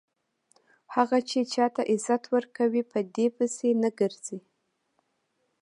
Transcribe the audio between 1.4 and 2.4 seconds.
چاته عزت